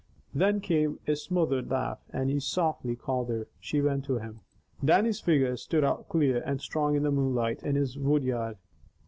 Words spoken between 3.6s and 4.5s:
went to him.